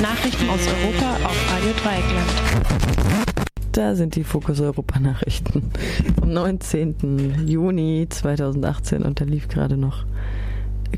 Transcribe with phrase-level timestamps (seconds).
[0.00, 2.28] Nachrichten aus Europa auf Radio Dreieckland.
[3.72, 5.72] Da sind die Fokus Europa Nachrichten.
[6.22, 7.48] Am 19.
[7.48, 10.04] Juni 2018 und da lief gerade noch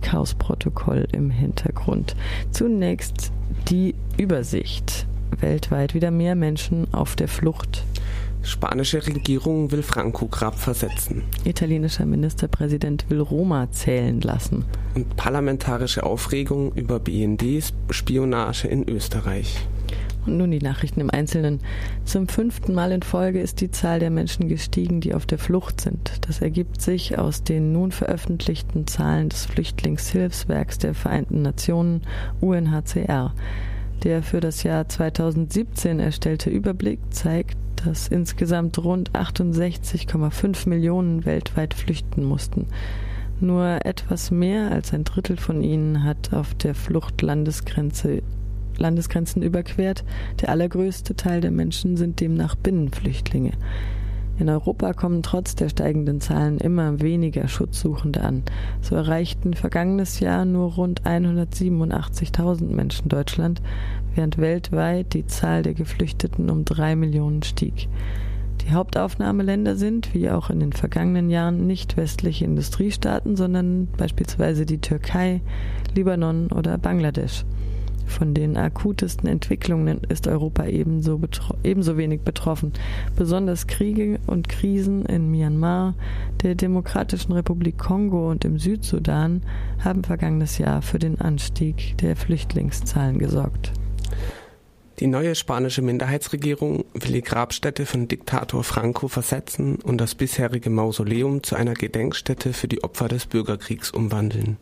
[0.03, 2.14] Chaos-Protokoll im Hintergrund.
[2.51, 3.32] Zunächst
[3.71, 5.07] die Übersicht.
[5.41, 7.84] Weltweit wieder mehr Menschen auf der Flucht.
[8.49, 11.23] Spanische Regierung will Franco-Grab versetzen.
[11.45, 14.64] Italienischer Ministerpräsident will Roma zählen lassen.
[14.95, 19.69] Und parlamentarische Aufregung über BND-Spionage in Österreich.
[20.27, 21.61] Und nun die Nachrichten im Einzelnen.
[22.05, 25.80] Zum fünften Mal in Folge ist die Zahl der Menschen gestiegen, die auf der Flucht
[25.80, 26.27] sind.
[26.27, 32.03] Das ergibt sich aus den nun veröffentlichten Zahlen des Flüchtlingshilfswerks der Vereinten Nationen
[32.41, 33.34] UNHCR.
[34.03, 42.25] Der für das Jahr 2017 erstellte Überblick zeigt, dass insgesamt rund 68,5 Millionen weltweit flüchten
[42.25, 42.67] mussten.
[43.41, 48.22] Nur etwas mehr als ein Drittel von ihnen hat auf der Flucht Landesgrenze,
[48.77, 50.05] Landesgrenzen überquert.
[50.41, 53.52] Der allergrößte Teil der Menschen sind demnach Binnenflüchtlinge.
[54.39, 58.45] In Europa kommen trotz der steigenden Zahlen immer weniger Schutzsuchende an.
[58.80, 63.61] So erreichten vergangenes Jahr nur rund 187.000 Menschen Deutschland,
[64.14, 67.89] während weltweit die Zahl der Geflüchteten um drei Millionen stieg.
[68.62, 74.78] Die Hauptaufnahmeländer sind, wie auch in den vergangenen Jahren, nicht westliche Industriestaaten, sondern beispielsweise die
[74.78, 75.41] Türkei,
[75.95, 77.45] Libanon oder Bangladesch.
[78.09, 81.20] Von den akutesten Entwicklungen ist Europa ebenso,
[81.62, 82.73] ebenso wenig betroffen.
[83.14, 85.95] Besonders Kriege und Krisen in Myanmar,
[86.42, 89.42] der Demokratischen Republik Kongo und im Südsudan
[89.84, 93.73] haben vergangenes Jahr für den Anstieg der Flüchtlingszahlen gesorgt.
[94.98, 101.45] Die neue spanische Minderheitsregierung will die Grabstätte von Diktator Franco versetzen und das bisherige Mausoleum
[101.45, 104.56] zu einer Gedenkstätte für die Opfer des Bürgerkriegs umwandeln.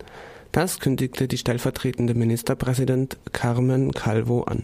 [0.57, 4.63] Das kündigte die stellvertretende Ministerpräsident Carmen Calvo an.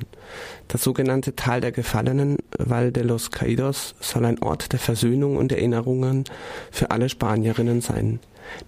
[0.69, 5.53] Das sogenannte Tal der Gefallenen, Val de los Caídos, soll ein Ort der Versöhnung und
[5.53, 6.25] Erinnerungen
[6.71, 8.21] für alle Spanierinnen sein.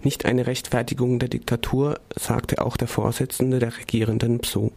[0.03, 4.71] Nicht eine Rechtfertigung der Diktatur, sagte auch der Vorsitzende der regierenden PSO.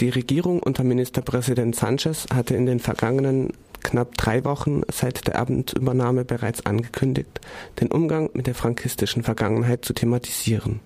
[0.00, 3.52] Die Regierung unter Ministerpräsident Sanchez hatte in den vergangenen
[3.84, 7.40] knapp drei Wochen seit der Abendübernahme bereits angekündigt,
[7.80, 10.80] den Umgang mit der frankistischen Vergangenheit zu thematisieren.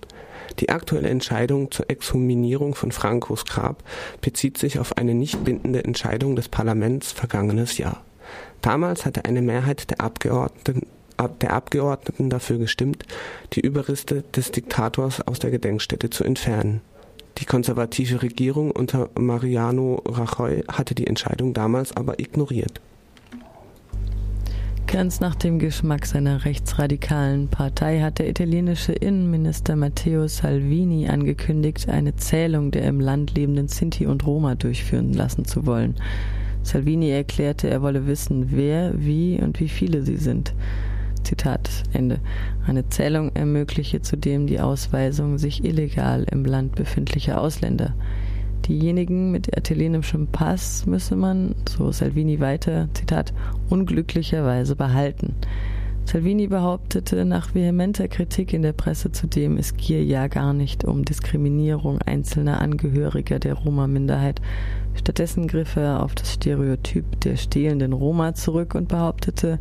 [0.59, 3.83] Die aktuelle Entscheidung zur Exhuminierung von Francos Grab
[4.21, 8.03] bezieht sich auf eine nicht bindende Entscheidung des Parlaments vergangenes Jahr.
[8.61, 10.87] Damals hatte eine Mehrheit der Abgeordneten,
[11.41, 13.05] der Abgeordneten dafür gestimmt,
[13.53, 16.81] die Überreste des Diktators aus der Gedenkstätte zu entfernen.
[17.37, 22.81] Die konservative Regierung unter Mariano Rajoy hatte die Entscheidung damals aber ignoriert.
[24.91, 32.17] Ganz nach dem Geschmack seiner rechtsradikalen Partei hat der italienische Innenminister Matteo Salvini angekündigt, eine
[32.17, 35.95] Zählung der im Land lebenden Sinti und Roma durchführen lassen zu wollen.
[36.63, 40.53] Salvini erklärte, er wolle wissen, wer, wie und wie viele sie sind.
[41.23, 42.19] Zitat Ende.
[42.67, 47.93] Eine Zählung ermögliche zudem die Ausweisung sich illegal im Land befindlicher Ausländer.
[48.67, 53.33] Diejenigen mit italienischem Pass müsse man, so Salvini weiter, Zitat,
[53.69, 55.35] unglücklicherweise behalten.
[56.05, 61.05] Salvini behauptete nach vehementer Kritik in der Presse zudem, es gehe ja gar nicht um
[61.05, 64.41] Diskriminierung einzelner Angehöriger der Roma-Minderheit.
[64.93, 69.59] Stattdessen griff er auf das Stereotyp der stehlenden Roma zurück und behauptete,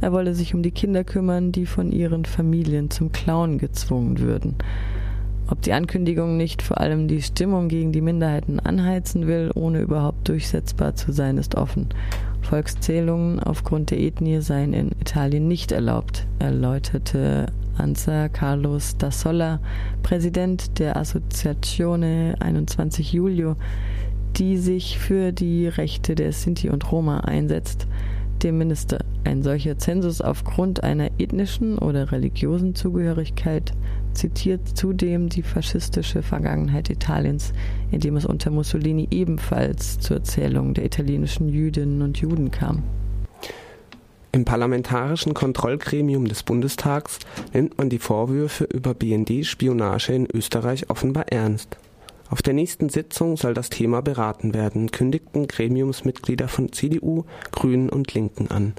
[0.00, 4.56] er wolle sich um die Kinder kümmern, die von ihren Familien zum Klauen gezwungen würden.
[5.52, 10.26] Ob die Ankündigung nicht vor allem die Stimmung gegen die Minderheiten anheizen will, ohne überhaupt
[10.26, 11.90] durchsetzbar zu sein, ist offen.
[12.40, 19.60] Volkszählungen aufgrund der Ethnie seien in Italien nicht erlaubt, erläuterte Anza Carlos da Solla,
[20.02, 23.56] Präsident der Associazione 21 Julio,
[24.36, 27.86] die sich für die Rechte der Sinti und Roma einsetzt
[28.42, 29.00] dem Minister.
[29.24, 33.72] Ein solcher Zensus aufgrund einer ethnischen oder religiösen Zugehörigkeit
[34.14, 37.52] zitiert zudem die faschistische Vergangenheit Italiens,
[37.90, 42.82] in dem es unter Mussolini ebenfalls zur Zählung der italienischen Jüdinnen und Juden kam.
[44.32, 47.18] Im parlamentarischen Kontrollgremium des Bundestags
[47.52, 51.76] nimmt man die Vorwürfe über BND-Spionage in Österreich offenbar ernst.
[52.30, 58.14] Auf der nächsten Sitzung soll das Thema beraten werden, kündigten Gremiumsmitglieder von CDU, Grünen und
[58.14, 58.72] Linken an.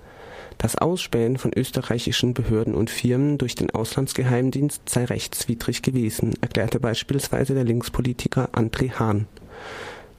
[0.63, 7.53] Das Ausspähen von österreichischen Behörden und Firmen durch den Auslandsgeheimdienst sei rechtswidrig gewesen, erklärte beispielsweise
[7.53, 9.27] der Linkspolitiker André Hahn.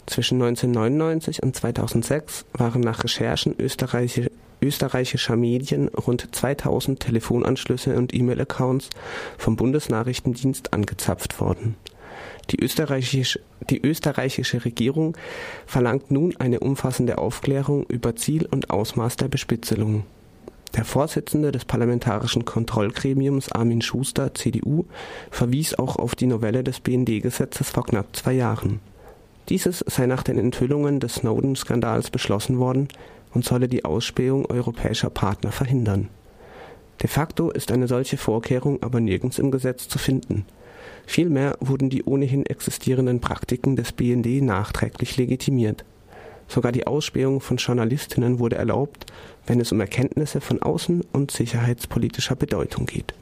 [0.05, 4.31] Zwischen 1999 und 2006 waren nach Recherchen österreichischer
[4.61, 8.91] österreichischer Medien rund 2000 Telefonanschlüsse und E-Mail-Accounts
[9.38, 11.76] vom Bundesnachrichtendienst angezapft worden.
[12.50, 15.17] Die österreichische, die österreichische Regierung
[15.64, 20.05] verlangt nun eine umfassende Aufklärung über Ziel und Ausmaß der Bespitzelung.
[20.76, 24.87] Der Vorsitzende des Parlamentarischen Kontrollgremiums Armin Schuster, CDU,
[25.31, 28.81] verwies auch auf die Novelle des BND-Gesetzes vor knapp zwei Jahren.
[29.49, 32.88] Dieses sei nach den Enthüllungen des Snowden-Skandals beschlossen worden
[33.35, 36.09] und solle die Ausspähung europäischer Partner verhindern.
[37.00, 40.44] De facto ist eine solche Vorkehrung aber nirgends im Gesetz zu finden.
[41.06, 45.85] Vielmehr wurden die ohnehin existierenden Praktiken des BND nachträglich legitimiert.
[46.49, 49.06] Sogar die Ausspähung von Journalistinnen wurde erlaubt,
[49.46, 53.14] wenn es um Erkenntnisse von außen- und sicherheitspolitischer Bedeutung geht